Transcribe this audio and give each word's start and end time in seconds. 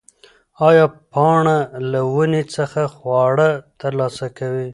ایا 0.67 0.85
پاڼه 1.11 1.57
له 1.91 2.01
ونې 2.13 2.43
څخه 2.55 2.81
خواړه 2.95 3.49
ترلاسه 3.81 4.25
کوي؟ 4.37 4.67